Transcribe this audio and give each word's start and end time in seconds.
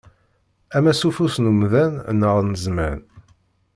Ama 0.75 0.93
s 0.99 1.01
ufus 1.07 1.35
n 1.43 1.49
umdan 1.51 1.93
neɣ 2.19 2.35
n 2.41 2.51
zzman. 2.63 2.99